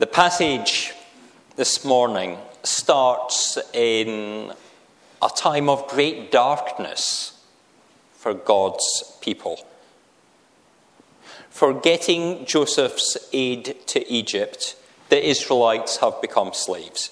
The 0.00 0.06
passage 0.06 0.94
this 1.56 1.84
morning 1.84 2.38
starts 2.62 3.58
in 3.74 4.50
a 5.20 5.28
time 5.28 5.68
of 5.68 5.88
great 5.88 6.32
darkness 6.32 7.38
for 8.14 8.32
God's 8.32 9.18
people. 9.20 9.62
Forgetting 11.50 12.46
Joseph's 12.46 13.18
aid 13.34 13.76
to 13.88 14.10
Egypt, 14.10 14.74
the 15.10 15.22
Israelites 15.22 15.98
have 15.98 16.22
become 16.22 16.54
slaves. 16.54 17.10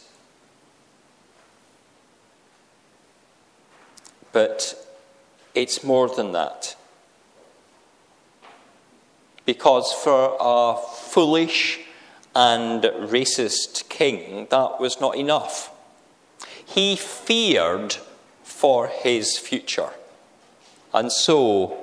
But 4.32 4.82
it's 5.55 5.84
more 5.84 6.09
than 6.09 6.32
that. 6.32 6.75
Because 9.45 9.93
for 9.93 10.39
a 10.41 10.79
foolish 11.11 11.80
and 12.39 12.84
racist 12.84 13.88
king, 13.88 14.47
that 14.48 14.78
was 14.78 15.01
not 15.01 15.16
enough. 15.16 15.73
He 16.64 16.95
feared 16.95 17.97
for 18.45 18.87
his 18.87 19.37
future, 19.37 19.91
and 20.95 21.11
so 21.11 21.77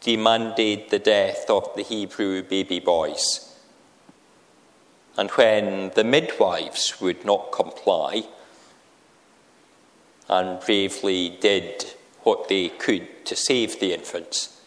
demanded 0.00 0.90
the 0.90 0.98
death 0.98 1.48
of 1.48 1.72
the 1.76 1.84
Hebrew 1.84 2.42
baby 2.42 2.80
boys. 2.80 3.54
And 5.16 5.30
when 5.30 5.92
the 5.94 6.02
midwives 6.02 7.00
would 7.00 7.24
not 7.24 7.52
comply 7.52 8.24
and 10.28 10.58
bravely 10.58 11.38
did 11.40 11.94
what 12.24 12.48
they 12.48 12.70
could 12.70 13.24
to 13.26 13.36
save 13.36 13.78
the 13.78 13.94
infants, 13.94 14.59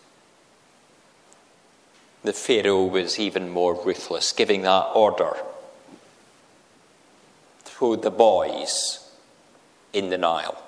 the 2.24 2.34
Pharaoh 2.34 2.86
was 2.86 3.20
even 3.20 3.50
more 3.50 3.74
ruthless, 3.74 4.32
giving 4.32 4.62
that 4.64 4.92
order 4.96 5.36
throw 7.64 7.96
the 7.96 8.12
boys 8.12 9.12
in 9.92 10.10
the 10.10 10.18
Nile. 10.18 10.62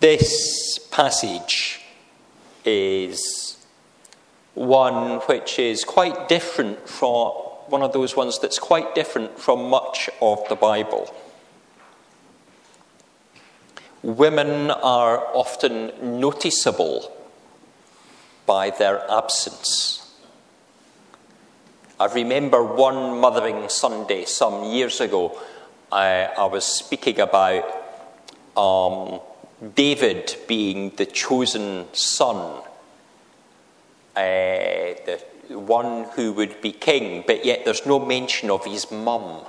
This 0.00 0.78
passage 0.90 1.80
is 2.64 3.56
one 4.54 5.20
which 5.20 5.58
is 5.58 5.84
quite 5.84 6.28
different 6.28 6.88
from 6.88 7.32
one 7.68 7.82
of 7.82 7.92
those 7.92 8.14
ones 8.16 8.38
that's 8.38 8.58
quite 8.58 8.94
different 8.94 9.38
from 9.38 9.70
much 9.70 10.10
of 10.20 10.46
the 10.48 10.56
Bible. 10.56 11.14
Women 14.02 14.70
are 14.70 15.18
often 15.32 16.20
noticeable 16.20 17.12
by 18.46 18.70
their 18.70 19.08
absence. 19.08 20.12
I 22.00 22.06
remember 22.06 22.64
one 22.64 23.20
Mothering 23.20 23.68
Sunday 23.68 24.24
some 24.24 24.64
years 24.64 25.00
ago, 25.00 25.38
I, 25.92 26.30
I 26.36 26.46
was 26.46 26.64
speaking 26.64 27.20
about 27.20 27.64
um, 28.56 29.20
David 29.76 30.34
being 30.48 30.90
the 30.96 31.06
chosen 31.06 31.86
son, 31.92 32.62
uh, 34.16 34.20
the 35.06 35.22
one 35.50 36.04
who 36.16 36.32
would 36.32 36.60
be 36.60 36.72
king, 36.72 37.22
but 37.24 37.44
yet 37.44 37.64
there's 37.64 37.86
no 37.86 38.00
mention 38.00 38.50
of 38.50 38.64
his 38.64 38.90
mum. 38.90 39.44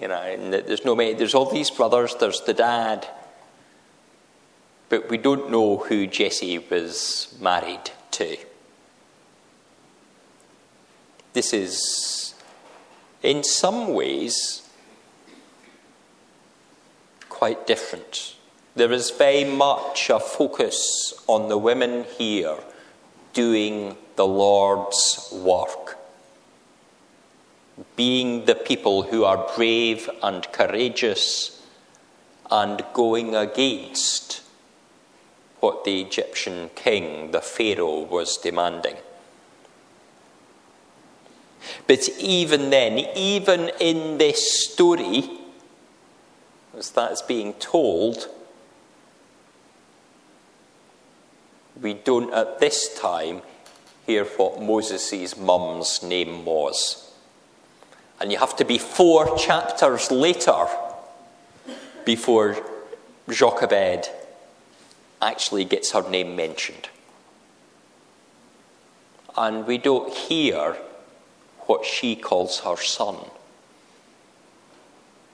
You 0.00 0.08
know, 0.08 0.50
there's 0.50 0.84
no 0.84 0.96
there's 0.96 1.34
all 1.34 1.50
these 1.50 1.70
brothers, 1.70 2.16
there's 2.18 2.40
the 2.40 2.54
dad, 2.54 3.06
but 4.90 5.08
we 5.08 5.16
don't 5.16 5.50
know 5.50 5.78
who 5.78 6.06
Jesse 6.06 6.58
was 6.58 7.34
married 7.40 7.92
to. 8.10 8.36
This 11.32 11.52
is, 11.52 12.34
in 13.22 13.44
some 13.44 13.94
ways, 13.94 14.68
quite 17.28 17.68
different. 17.68 18.34
There 18.74 18.90
is 18.90 19.10
very 19.10 19.44
much 19.44 20.10
a 20.10 20.18
focus 20.18 21.14
on 21.28 21.48
the 21.48 21.56
women 21.56 22.04
here 22.18 22.58
doing 23.32 23.96
the 24.16 24.26
Lord's 24.26 25.32
work, 25.32 25.98
being 27.94 28.44
the 28.46 28.56
people 28.56 29.02
who 29.02 29.22
are 29.22 29.48
brave 29.54 30.10
and 30.20 30.50
courageous 30.50 31.64
and 32.50 32.82
going 32.92 33.36
against 33.36 34.42
what 35.60 35.84
the 35.84 36.00
Egyptian 36.00 36.70
king, 36.74 37.30
the 37.30 37.40
Pharaoh, 37.40 38.00
was 38.00 38.36
demanding. 38.38 38.96
But 41.86 42.08
even 42.18 42.70
then, 42.70 42.98
even 43.14 43.70
in 43.78 44.18
this 44.18 44.64
story, 44.64 45.30
as 46.76 46.90
that's 46.90 47.22
being 47.22 47.52
told, 47.54 48.28
we 51.80 51.94
don't 51.94 52.32
at 52.32 52.58
this 52.60 52.98
time 52.98 53.42
hear 54.06 54.24
what 54.24 54.60
Moses' 54.60 55.36
mum's 55.36 56.02
name 56.02 56.44
was. 56.44 57.12
And 58.20 58.32
you 58.32 58.38
have 58.38 58.56
to 58.56 58.64
be 58.64 58.78
four 58.78 59.36
chapters 59.36 60.10
later 60.10 60.66
before 62.04 62.56
Jochebed 63.28 64.08
actually 65.20 65.64
gets 65.64 65.92
her 65.92 66.08
name 66.08 66.36
mentioned. 66.36 66.88
And 69.36 69.66
we 69.66 69.78
don't 69.78 70.12
hear 70.12 70.76
what 71.60 71.84
she 71.84 72.16
calls 72.16 72.60
her 72.60 72.76
son. 72.76 73.16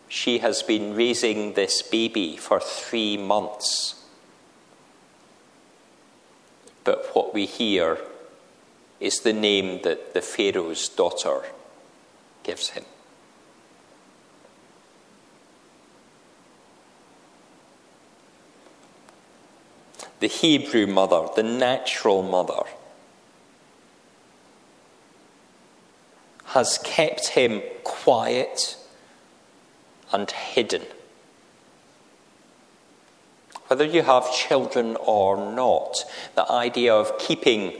She 0.09 0.39
has 0.39 0.63
been 0.63 0.95
raising 0.95 1.55
this 1.55 1.83
baby 1.83 2.37
for 2.37 2.61
three 2.61 3.17
months. 3.17 4.05
But 6.85 7.15
what 7.15 7.35
we 7.35 7.47
hear 7.47 7.99
is 9.01 9.21
the 9.21 9.33
name 9.33 9.81
that 9.83 10.15
the 10.15 10.23
Pharaoh's 10.23 10.89
daughter 10.89 11.43
gives 12.45 12.71
him. 12.71 12.85
The 20.21 20.29
Hebrew 20.29 20.87
mother, 20.87 21.29
the 21.35 21.43
natural 21.43 22.23
mother, 22.23 22.63
has 26.47 26.79
kept 26.79 27.29
him 27.29 27.63
quiet 27.85 28.77
and 30.13 30.31
hidden. 30.31 30.83
Whether 33.67 33.85
you 33.85 34.03
have 34.03 34.33
children 34.33 34.97
or 34.97 35.37
not, 35.37 36.05
the 36.35 36.51
idea 36.51 36.95
of 36.95 37.19
keeping 37.19 37.75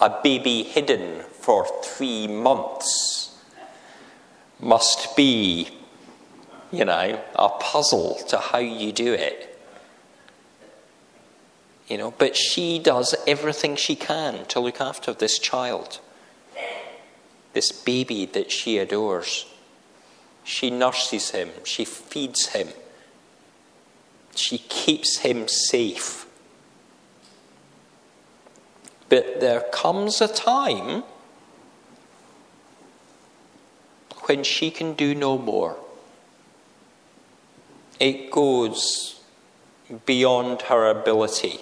a 0.00 0.10
baby 0.22 0.62
hidden 0.62 1.22
for 1.40 1.66
three 1.84 2.26
months 2.26 3.38
must 4.58 5.14
be, 5.14 5.68
you 6.72 6.84
know, 6.84 7.22
a 7.34 7.48
puzzle 7.50 8.18
to 8.28 8.38
how 8.38 8.58
you 8.58 8.92
do 8.92 9.12
it. 9.12 9.45
You 11.88 11.98
know, 11.98 12.10
but 12.18 12.36
she 12.36 12.78
does 12.78 13.14
everything 13.26 13.76
she 13.76 13.94
can 13.94 14.44
to 14.46 14.58
look 14.60 14.80
after 14.80 15.12
this 15.12 15.38
child, 15.38 16.00
this 17.52 17.70
baby 17.70 18.26
that 18.26 18.50
she 18.50 18.78
adores. 18.78 19.46
She 20.42 20.70
nurses 20.70 21.30
him, 21.30 21.50
she 21.64 21.84
feeds 21.84 22.48
him, 22.48 22.68
she 24.34 24.58
keeps 24.58 25.18
him 25.18 25.48
safe. 25.48 26.26
But 29.08 29.40
there 29.40 29.60
comes 29.72 30.20
a 30.20 30.28
time 30.28 31.04
when 34.24 34.42
she 34.42 34.72
can 34.72 34.94
do 34.94 35.14
no 35.14 35.38
more. 35.38 35.76
It 38.00 38.30
goes 38.30 39.20
beyond 40.04 40.62
her 40.62 40.90
ability. 40.90 41.60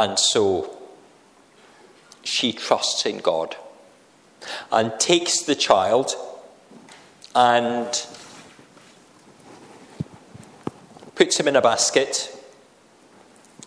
And 0.00 0.18
so 0.18 0.78
she 2.22 2.54
trusts 2.54 3.04
in 3.04 3.18
God 3.18 3.54
and 4.72 4.98
takes 4.98 5.42
the 5.42 5.54
child 5.54 6.14
and 7.34 8.06
puts 11.14 11.38
him 11.38 11.46
in 11.48 11.54
a 11.54 11.60
basket. 11.60 12.34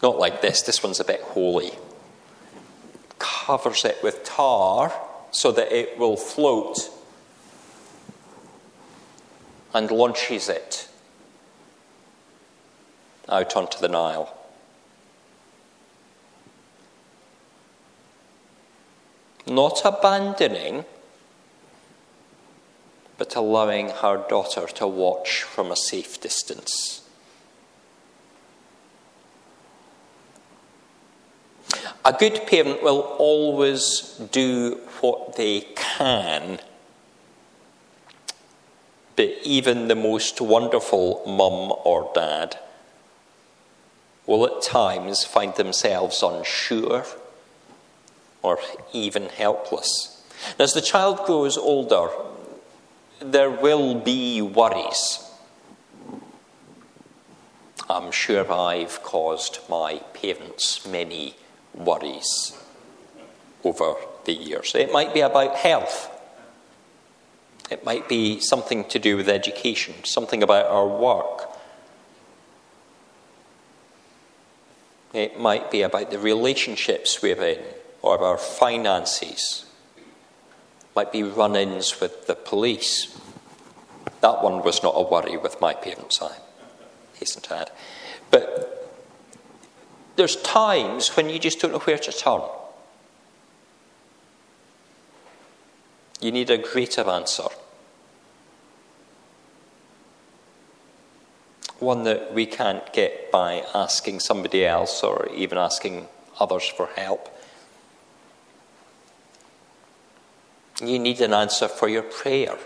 Not 0.01 0.17
like 0.17 0.41
this, 0.41 0.63
this 0.63 0.81
one's 0.81 0.99
a 0.99 1.03
bit 1.03 1.21
holey. 1.21 1.77
Covers 3.19 3.85
it 3.85 3.99
with 4.01 4.23
tar 4.23 4.91
so 5.29 5.51
that 5.51 5.71
it 5.71 5.99
will 5.99 6.17
float 6.17 6.79
and 9.71 9.91
launches 9.91 10.49
it 10.49 10.89
out 13.29 13.55
onto 13.55 13.77
the 13.77 13.87
Nile. 13.87 14.42
Not 19.45 19.81
abandoning, 19.83 20.85
but 23.17 23.35
allowing 23.35 23.89
her 23.89 24.23
daughter 24.29 24.67
to 24.67 24.87
watch 24.87 25.43
from 25.43 25.71
a 25.71 25.75
safe 25.75 26.19
distance. 26.19 27.01
A 32.05 32.11
good 32.11 32.45
parent 32.47 32.83
will 32.83 33.15
always 33.17 34.19
do 34.31 34.81
what 34.99 35.35
they 35.35 35.61
can, 35.75 36.59
but 39.15 39.29
even 39.43 39.87
the 39.87 39.95
most 39.95 40.41
wonderful 40.41 41.23
mum 41.25 41.73
or 41.85 42.11
dad 42.13 42.59
will 44.25 44.45
at 44.45 44.61
times 44.61 45.23
find 45.23 45.55
themselves 45.55 46.21
unsure 46.23 47.05
or 48.43 48.59
even 48.91 49.29
helpless. 49.29 50.21
As 50.59 50.73
the 50.73 50.81
child 50.81 51.25
grows 51.25 51.57
older, 51.57 52.09
there 53.19 53.49
will 53.49 53.95
be 53.95 54.41
worries. 54.41 55.19
I'm 57.89 58.11
sure 58.11 58.51
I've 58.51 59.01
caused 59.01 59.59
my 59.69 60.01
parents 60.13 60.85
many 60.85 61.35
worries 61.73 62.57
over 63.63 63.95
the 64.25 64.33
years. 64.33 64.75
It 64.75 64.91
might 64.91 65.13
be 65.13 65.21
about 65.21 65.55
health. 65.55 66.09
It 67.71 67.85
might 67.85 68.09
be 68.09 68.39
something 68.39 68.83
to 68.85 68.99
do 68.99 69.15
with 69.15 69.29
education, 69.29 69.95
something 70.03 70.43
about 70.43 70.65
our 70.67 70.87
work. 70.87 71.49
It 75.13 75.39
might 75.39 75.71
be 75.71 75.81
about 75.81 76.11
the 76.11 76.19
relationships 76.19 77.21
we're 77.21 77.41
in 77.41 77.63
or 78.03 78.21
our 78.21 78.37
finances. 78.37 79.65
Might 80.95 81.11
be 81.11 81.23
run 81.23 81.55
ins 81.55 81.99
with 81.99 82.27
the 82.27 82.35
police. 82.35 83.19
That 84.21 84.43
one 84.43 84.61
was 84.61 84.83
not 84.83 84.93
a 84.95 85.01
worry 85.01 85.37
with 85.37 85.59
my 85.59 85.73
parents, 85.73 86.21
I 86.21 86.35
hasten 87.15 87.41
to 87.43 87.55
add. 87.55 87.71
But 88.29 88.91
there's 90.15 90.35
times 90.35 91.15
when 91.15 91.29
you 91.29 91.39
just 91.39 91.59
don't 91.59 91.71
know 91.71 91.79
where 91.79 91.97
to 91.97 92.11
turn. 92.11 92.41
You 96.19 96.31
need 96.31 96.49
a 96.49 96.57
greater 96.57 97.09
answer. 97.09 97.47
One 101.79 102.03
that 102.03 102.33
we 102.33 102.45
can't 102.45 102.93
get 102.93 103.31
by 103.31 103.63
asking 103.73 104.19
somebody 104.19 104.65
else 104.65 105.03
or 105.03 105.27
even 105.33 105.57
asking 105.57 106.07
others 106.39 106.65
for 106.65 106.87
help. 106.95 107.32
You 110.81 110.99
need 110.99 111.21
an 111.21 111.33
answer 111.33 111.67
for 111.67 111.87
your 111.87 112.03
prayer 112.03 112.57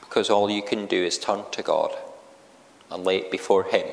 because 0.00 0.30
all 0.30 0.50
you 0.50 0.62
can 0.62 0.86
do 0.86 1.02
is 1.02 1.18
turn 1.18 1.44
to 1.52 1.62
God 1.62 1.96
and 2.90 3.04
lay 3.04 3.18
it 3.18 3.30
before 3.30 3.64
Him 3.64 3.86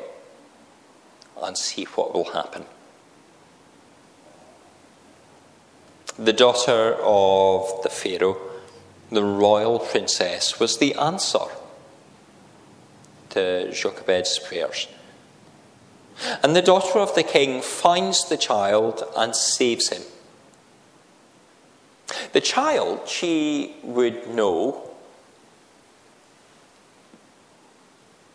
and 1.42 1.58
see 1.58 1.86
what 1.86 2.14
will 2.14 2.32
happen. 2.32 2.66
The 6.18 6.34
daughter 6.34 6.96
of 7.02 7.82
the 7.84 7.90
Pharaoh, 7.90 8.38
the 9.12 9.24
royal 9.24 9.80
princess, 9.80 10.60
was 10.60 10.78
the 10.78 10.94
answer 10.96 11.46
to 13.30 13.72
Jochebed's 13.72 14.38
prayers. 14.38 14.88
And 16.44 16.56
the 16.56 16.62
daughter 16.62 17.00
of 17.00 17.16
the 17.16 17.24
king 17.24 17.62
finds 17.62 18.28
the 18.28 18.38
child 18.38 19.04
and 19.18 19.36
saves 19.36 19.90
him. 19.90 20.04
The 22.34 22.42
child, 22.42 23.08
she 23.08 23.76
would 23.84 24.28
know, 24.28 24.90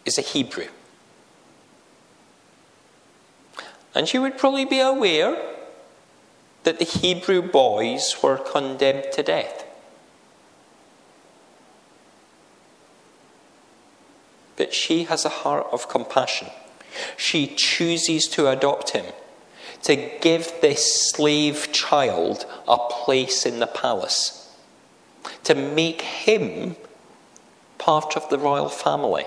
is 0.05 0.19
a 0.19 0.23
Hebrew. 0.23 0.69
And 3.95 4.07
she 4.07 4.19
would 4.19 4.37
probably 4.37 4.67
be 4.67 4.81
aware 4.81 5.37
that 6.65 6.79
the 6.79 6.85
Hebrew 6.85 7.41
boys 7.41 8.17
were 8.23 8.37
condemned 8.37 9.13
to 9.13 9.23
death. 9.23 9.65
But 14.57 14.75
she 14.75 15.05
has 15.05 15.25
a 15.25 15.31
heart 15.31 15.67
of 15.73 15.89
compassion. 15.89 16.49
She 17.17 17.47
chooses 17.47 18.27
to 18.29 18.49
adopt 18.49 18.91
him, 18.91 19.07
to 19.87 19.95
give 20.21 20.53
this 20.61 21.11
slave 21.11 21.71
child 21.71 22.45
a 22.67 22.77
place 22.77 23.47
in 23.47 23.61
the 23.61 23.69
palace, 23.69 24.53
to 25.45 25.55
make 25.55 26.03
him 26.03 26.75
part 27.79 28.17
of 28.17 28.29
the 28.29 28.39
royal 28.39 28.69
family. 28.69 29.25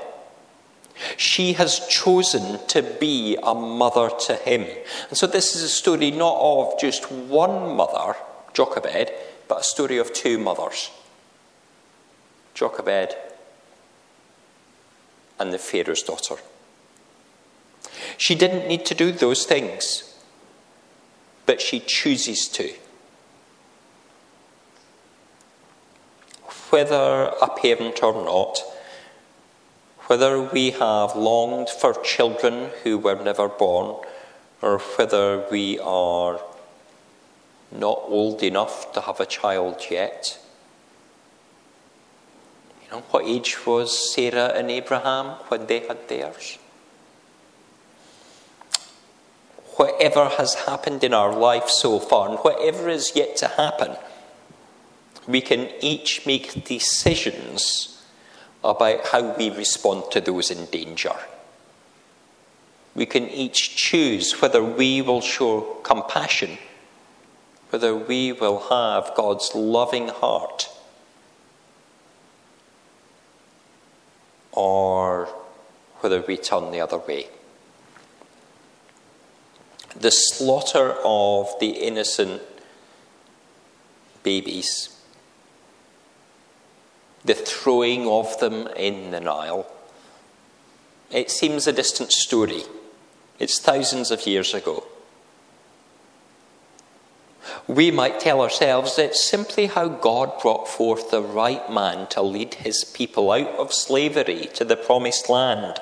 She 1.16 1.54
has 1.54 1.88
chosen 1.88 2.60
to 2.68 2.82
be 2.84 3.38
a 3.42 3.56
mother 3.56 4.10
to 4.28 4.36
him. 4.36 4.66
And 5.08 5.18
so 5.18 5.28
this 5.28 5.56
is 5.56 5.64
a 5.64 5.70
story 5.70 6.12
not 6.12 6.36
of 6.38 6.78
just 6.78 7.10
one 7.10 7.78
mother, 7.78 8.18
Jochebed, 8.54 9.12
but 9.48 9.62
a 9.62 9.64
story 9.64 9.98
of 9.98 10.12
two 10.12 10.38
mothers 10.38 10.92
Jochebed 12.54 13.16
and 15.40 15.54
the 15.54 15.58
Pharaoh's 15.58 16.04
daughter. 16.04 16.36
She 18.18 18.36
didn't 18.36 18.68
need 18.68 18.86
to 18.88 18.94
do 18.94 19.14
those 19.14 19.46
things, 19.46 20.09
but 21.50 21.60
she 21.60 21.80
chooses 21.80 22.48
to. 22.48 22.72
Whether 26.70 27.34
a 27.42 27.50
parent 27.50 28.04
or 28.04 28.14
not, 28.24 28.62
whether 30.06 30.40
we 30.40 30.70
have 30.70 31.16
longed 31.16 31.68
for 31.68 31.96
children 32.04 32.70
who 32.84 33.00
were 33.00 33.16
never 33.16 33.48
born, 33.50 33.96
or 34.62 34.78
whether 34.78 35.44
we 35.50 35.80
are 35.80 36.40
not 37.72 37.98
old 38.06 38.44
enough 38.44 38.94
to 38.94 39.02
have 39.02 39.20
a 39.20 39.26
child 39.26 39.88
yet. 39.90 40.38
You 42.84 42.92
know, 42.92 43.04
what 43.10 43.26
age 43.26 43.66
was 43.66 44.14
Sarah 44.14 44.54
and 44.54 44.70
Abraham 44.70 45.30
when 45.48 45.66
they 45.66 45.80
had 45.80 46.08
theirs? 46.10 46.60
Whatever 49.80 50.28
has 50.28 50.56
happened 50.66 51.06
in 51.06 51.14
our 51.14 51.34
life 51.34 51.70
so 51.70 52.00
far, 52.00 52.28
and 52.28 52.38
whatever 52.40 52.90
is 52.90 53.14
yet 53.16 53.38
to 53.38 53.48
happen, 53.48 53.96
we 55.26 55.40
can 55.40 55.70
each 55.80 56.26
make 56.26 56.66
decisions 56.66 58.04
about 58.62 59.08
how 59.08 59.38
we 59.38 59.50
respond 59.50 60.12
to 60.12 60.20
those 60.20 60.52
in 60.52 60.66
danger. 60.66 61.16
We 62.94 63.06
can 63.06 63.30
each 63.30 63.78
choose 63.78 64.42
whether 64.42 64.62
we 64.62 65.02
will 65.02 65.22
show 65.22 65.62
compassion, 65.84 66.58
whether 67.70 67.96
we 67.96 68.34
will 68.34 68.60
have 68.68 69.16
God's 69.16 69.56
loving 69.56 70.10
heart, 70.10 70.68
or 74.52 75.30
whether 76.02 76.20
we 76.20 76.36
turn 76.36 76.72
the 76.72 76.82
other 76.82 76.98
way. 76.98 77.28
The 80.00 80.12
slaughter 80.12 80.96
of 81.04 81.54
the 81.60 81.70
innocent 81.70 82.42
babies 84.24 85.00
the 87.24 87.34
throwing 87.34 88.08
of 88.08 88.40
them 88.40 88.68
in 88.76 89.12
the 89.12 89.20
Nile. 89.20 89.72
It 91.12 91.30
seems 91.30 91.68
a 91.68 91.74
distant 91.74 92.12
story. 92.12 92.64
It's 93.40 93.60
thousands 93.60 94.12
of 94.12 94.26
years 94.26 94.54
ago. 94.54 94.86
We 97.68 97.92
might 97.92 98.20
tell 98.20 98.42
ourselves 98.42 98.98
it's 98.98 99.24
simply 99.24 99.68
how 99.68 99.88
God 99.88 100.40
brought 100.42 100.68
forth 100.68 101.12
the 101.12 101.22
right 101.22 101.72
man 101.72 102.08
to 102.08 102.22
lead 102.22 102.56
his 102.56 102.84
people 102.84 103.32
out 103.32 103.50
of 103.60 103.74
slavery 103.74 104.50
to 104.56 104.66
the 104.66 104.76
promised 104.76 105.30
land. 105.30 105.80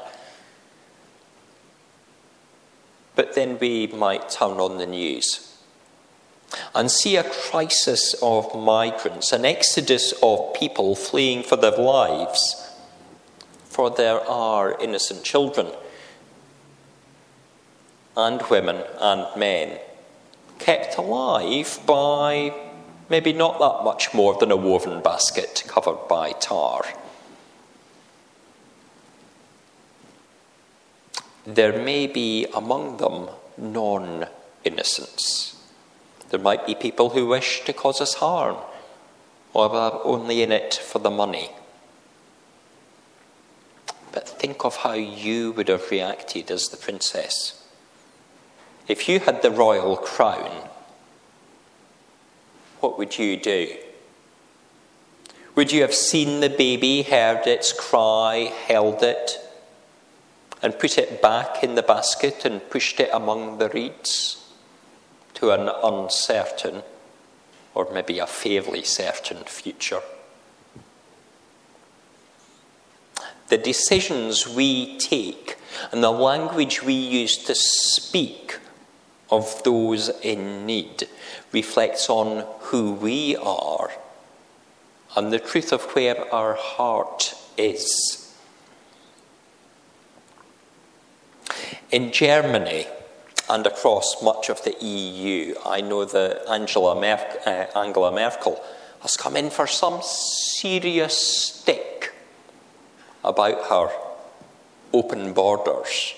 But 3.17 3.33
then 3.33 3.57
we 3.59 3.87
might 3.87 4.29
turn 4.29 4.59
on 4.59 4.77
the 4.77 4.85
news 4.85 5.57
and 6.73 6.89
see 6.89 7.17
a 7.17 7.23
crisis 7.23 8.15
of 8.21 8.55
migrants, 8.55 9.33
an 9.33 9.43
exodus 9.43 10.13
of 10.21 10.53
people 10.53 10.95
fleeing 10.95 11.41
for 11.41 11.57
their 11.57 11.75
lives, 11.75 12.71
for 13.65 13.89
there 13.89 14.21
are 14.29 14.79
innocent 14.79 15.23
children 15.23 15.67
and 18.15 18.41
women 18.49 18.83
and 18.99 19.25
men 19.35 19.79
kept 20.59 20.97
alive 20.97 21.79
by 21.85 22.53
maybe 23.09 23.33
not 23.33 23.57
that 23.59 23.83
much 23.83 24.13
more 24.13 24.37
than 24.39 24.51
a 24.51 24.55
woven 24.55 25.01
basket 25.01 25.63
covered 25.67 26.07
by 26.07 26.33
tar. 26.33 26.85
There 31.47 31.81
may 31.81 32.07
be 32.07 32.45
among 32.53 32.97
them 32.97 33.29
non 33.57 34.27
innocents. 34.65 35.55
There 36.29 36.39
might 36.41 36.67
be 36.67 36.75
people 36.75 37.11
who 37.11 37.25
wish 37.25 37.63
to 37.63 37.71
cause 37.71 38.01
us 38.01 38.15
harm 38.15 38.57
or 39.53 39.73
are 39.73 40.01
only 40.03 40.43
in 40.43 40.51
it 40.51 40.73
for 40.73 40.99
the 40.99 41.09
money. 41.09 41.51
But 44.11 44.27
think 44.27 44.65
of 44.65 44.77
how 44.77 44.91
you 44.91 45.53
would 45.53 45.69
have 45.69 45.89
reacted 45.89 46.51
as 46.51 46.67
the 46.67 46.75
princess. 46.75 47.65
If 48.89 49.07
you 49.07 49.21
had 49.21 49.41
the 49.41 49.51
royal 49.51 49.95
crown, 49.95 50.67
what 52.81 52.97
would 52.97 53.17
you 53.17 53.37
do? 53.37 53.73
Would 55.55 55.71
you 55.71 55.81
have 55.81 55.93
seen 55.93 56.41
the 56.41 56.49
baby, 56.49 57.03
heard 57.03 57.47
its 57.47 57.71
cry, 57.71 58.51
held 58.67 59.01
it, 59.01 59.39
and 60.61 60.79
put 60.79 60.97
it 60.97 61.21
back 61.21 61.63
in 61.63 61.75
the 61.75 61.83
basket 61.83 62.45
and 62.45 62.69
pushed 62.69 62.99
it 62.99 63.09
among 63.13 63.57
the 63.57 63.69
reeds 63.69 64.43
to 65.35 65.51
an 65.51 65.69
uncertain 65.83 66.81
or 67.75 67.87
maybe 67.93 68.17
a 68.19 68.25
fairly 68.25 68.83
certain 68.83 69.43
future. 69.43 70.01
The 73.49 73.57
decisions 73.57 74.47
we 74.47 74.97
take 74.97 75.57
and 75.91 76.03
the 76.03 76.11
language 76.11 76.83
we 76.83 76.93
use 76.93 77.37
to 77.45 77.55
speak 77.55 78.59
of 79.29 79.63
those 79.63 80.09
in 80.21 80.65
need 80.65 81.07
reflects 81.51 82.09
on 82.09 82.45
who 82.59 82.93
we 82.93 83.35
are 83.37 83.91
and 85.15 85.31
the 85.31 85.39
truth 85.39 85.71
of 85.71 85.83
where 85.95 86.33
our 86.33 86.55
heart 86.55 87.35
is. 87.57 88.26
In 91.89 92.11
Germany 92.11 92.85
and 93.49 93.65
across 93.65 94.21
much 94.21 94.49
of 94.49 94.61
the 94.63 94.75
EU, 94.83 95.55
I 95.65 95.79
know 95.79 96.03
that 96.03 96.45
Angela, 96.49 96.99
Mer- 96.99 97.39
uh, 97.45 97.79
Angela 97.79 98.11
Merkel 98.11 98.61
has 99.01 99.15
come 99.15 99.37
in 99.37 99.49
for 99.49 99.67
some 99.67 100.01
serious 100.01 101.17
stick 101.17 102.13
about 103.23 103.67
her 103.67 103.89
open 104.91 105.31
borders 105.31 106.13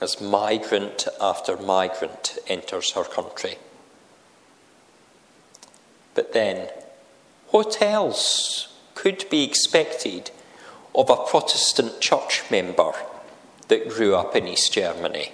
as 0.00 0.20
migrant 0.20 1.06
after 1.20 1.56
migrant 1.56 2.38
enters 2.48 2.92
her 2.92 3.04
country. 3.04 3.56
But 6.14 6.32
then, 6.32 6.70
what 7.50 7.80
else 7.80 8.76
could 8.96 9.26
be 9.30 9.44
expected 9.44 10.32
of 10.92 11.08
a 11.08 11.16
Protestant 11.16 12.00
church 12.00 12.42
member 12.50 12.92
that 13.68 13.88
grew 13.88 14.14
up 14.14 14.34
in 14.34 14.48
East 14.48 14.72
Germany, 14.72 15.32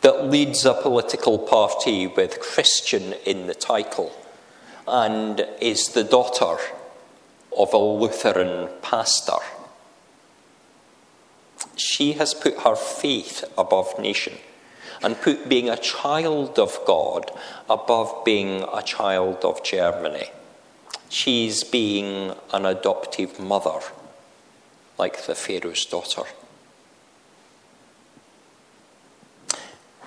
that 0.00 0.26
leads 0.26 0.64
a 0.64 0.74
political 0.74 1.38
party 1.38 2.06
with 2.06 2.40
Christian 2.40 3.14
in 3.24 3.46
the 3.46 3.54
title, 3.54 4.12
and 4.88 5.46
is 5.60 5.88
the 5.88 6.04
daughter 6.04 6.56
of 7.56 7.72
a 7.72 7.78
Lutheran 7.78 8.68
pastor. 8.82 9.38
She 11.76 12.14
has 12.14 12.34
put 12.34 12.60
her 12.60 12.76
faith 12.76 13.44
above 13.56 13.98
nation 13.98 14.34
and 15.02 15.20
put 15.20 15.48
being 15.48 15.68
a 15.68 15.76
child 15.76 16.58
of 16.58 16.78
God 16.86 17.30
above 17.68 18.24
being 18.24 18.64
a 18.72 18.82
child 18.82 19.44
of 19.44 19.62
Germany. 19.62 20.30
She's 21.08 21.64
being 21.64 22.32
an 22.52 22.66
adoptive 22.66 23.38
mother, 23.38 23.80
like 24.98 25.26
the 25.26 25.34
Pharaoh's 25.34 25.84
daughter. 25.84 26.22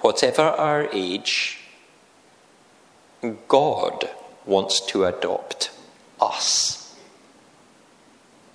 Whatever 0.01 0.41
our 0.41 0.87
age, 0.93 1.59
God 3.47 4.09
wants 4.45 4.79
to 4.87 5.05
adopt 5.05 5.71
us. 6.21 6.95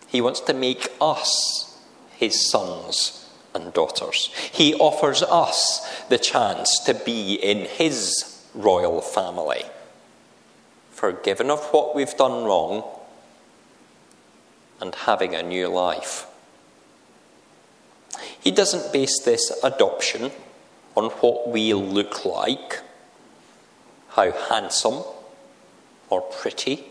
He 0.08 0.20
wants 0.20 0.40
to 0.40 0.54
make 0.54 0.90
us 1.00 1.78
his 2.16 2.48
sons 2.48 3.28
and 3.54 3.72
daughters. 3.72 4.30
He 4.52 4.74
offers 4.74 5.22
us 5.22 6.04
the 6.08 6.18
chance 6.18 6.78
to 6.86 6.94
be 6.94 7.34
in 7.34 7.66
his 7.66 8.42
royal 8.54 9.00
family, 9.00 9.64
forgiven 10.90 11.50
of 11.50 11.60
what 11.72 11.94
we've 11.94 12.16
done 12.16 12.44
wrong 12.44 12.84
and 14.80 14.94
having 14.94 15.34
a 15.34 15.42
new 15.42 15.68
life. 15.68 16.26
He 18.40 18.50
doesn't 18.50 18.92
base 18.92 19.20
this 19.20 19.52
adoption 19.62 20.30
on 20.94 21.10
what 21.10 21.48
we 21.48 21.74
look 21.74 22.24
like, 22.24 22.80
how 24.10 24.30
handsome 24.30 25.02
or 26.08 26.20
pretty. 26.20 26.84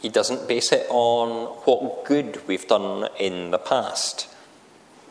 He 0.00 0.08
doesn't 0.08 0.46
base 0.46 0.70
it 0.70 0.86
on 0.90 1.46
what 1.64 2.04
good 2.04 2.46
we've 2.46 2.68
done 2.68 3.08
in 3.18 3.50
the 3.50 3.58
past. 3.58 4.28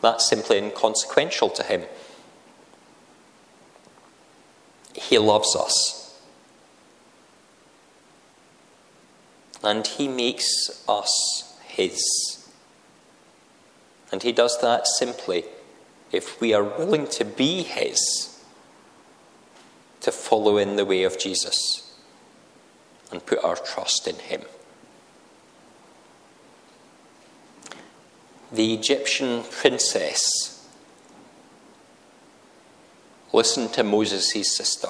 That's 0.00 0.26
simply 0.26 0.58
inconsequential 0.58 1.50
to 1.50 1.62
him. 1.62 1.82
He 4.94 5.18
loves 5.18 5.54
us. 5.54 6.18
And 9.62 9.86
he 9.86 10.08
makes 10.08 10.84
us 10.88 11.58
his. 11.66 12.48
And 14.10 14.22
he 14.22 14.32
does 14.32 14.58
that 14.62 14.86
simply 14.86 15.44
if 16.12 16.40
we 16.40 16.54
are 16.54 16.64
willing 16.64 17.06
to 17.08 17.24
be 17.24 17.62
His, 17.62 18.42
to 20.00 20.12
follow 20.12 20.56
in 20.56 20.76
the 20.76 20.84
way 20.84 21.02
of 21.02 21.18
Jesus 21.18 21.96
and 23.10 23.24
put 23.24 23.42
our 23.44 23.56
trust 23.56 24.06
in 24.06 24.16
Him. 24.16 24.42
The 28.50 28.72
Egyptian 28.74 29.44
princess 29.50 30.66
listened 33.32 33.74
to 33.74 33.84
Moses' 33.84 34.56
sister 34.56 34.88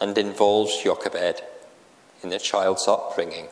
and 0.00 0.16
involves 0.18 0.82
Jochebed 0.82 1.42
in 2.22 2.28
the 2.28 2.38
child's 2.38 2.86
upbringing. 2.86 3.48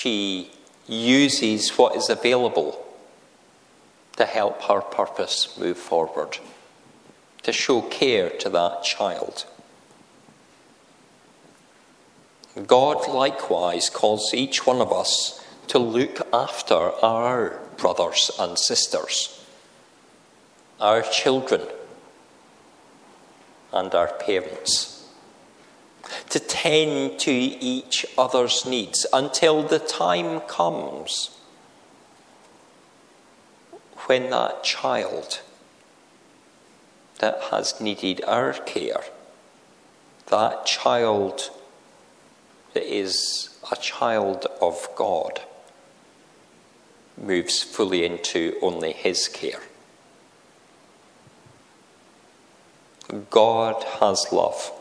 She 0.00 0.50
uses 0.88 1.76
what 1.76 1.94
is 1.94 2.08
available 2.08 2.82
to 4.16 4.24
help 4.24 4.62
her 4.62 4.80
purpose 4.80 5.58
move 5.58 5.76
forward, 5.76 6.38
to 7.42 7.52
show 7.52 7.82
care 7.82 8.30
to 8.30 8.48
that 8.48 8.82
child. 8.82 9.44
God 12.66 13.06
likewise 13.08 13.90
calls 13.90 14.32
each 14.32 14.64
one 14.66 14.80
of 14.80 14.90
us 14.90 15.44
to 15.68 15.78
look 15.78 16.26
after 16.32 16.92
our 17.04 17.60
brothers 17.76 18.30
and 18.38 18.58
sisters, 18.58 19.44
our 20.80 21.02
children, 21.02 21.60
and 23.70 23.94
our 23.94 24.08
parents 24.14 24.99
to 26.30 26.40
tend 26.40 27.18
to 27.20 27.32
each 27.32 28.06
other's 28.16 28.66
needs 28.66 29.06
until 29.12 29.62
the 29.62 29.78
time 29.78 30.40
comes 30.40 31.30
when 34.06 34.30
that 34.30 34.64
child 34.64 35.40
that 37.20 37.40
has 37.50 37.80
needed 37.80 38.22
our 38.26 38.52
care, 38.52 39.04
that 40.26 40.66
child 40.66 41.50
that 42.72 42.82
is 42.82 43.58
a 43.70 43.76
child 43.76 44.46
of 44.60 44.88
God, 44.96 45.40
moves 47.16 47.62
fully 47.62 48.04
into 48.04 48.56
only 48.62 48.92
His 48.92 49.28
care. 49.28 49.60
God 53.30 53.82
has 54.00 54.26
love. 54.32 54.72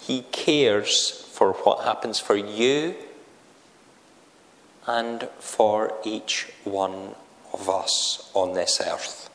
He 0.00 0.22
cares 0.32 1.10
for 1.32 1.52
what 1.52 1.84
happens 1.84 2.18
for 2.18 2.36
you 2.36 2.94
and 4.86 5.28
for 5.38 5.94
each 6.04 6.52
one 6.64 7.14
of 7.52 7.68
us 7.68 8.30
on 8.34 8.54
this 8.54 8.80
earth. 8.80 9.30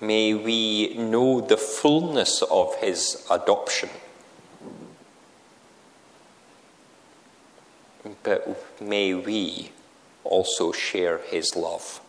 May 0.00 0.34
we 0.34 0.94
know 0.94 1.40
the 1.40 1.56
fullness 1.56 2.42
of 2.42 2.76
His 2.76 3.26
adoption. 3.30 3.88
But 8.22 8.80
may 8.80 9.14
we 9.14 9.72
also 10.22 10.72
share 10.72 11.18
His 11.18 11.56
love. 11.56 12.00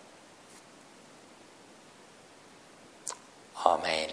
Amen. 3.65 4.09